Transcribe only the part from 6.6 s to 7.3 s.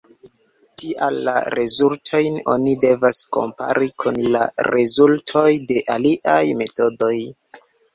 metodoj.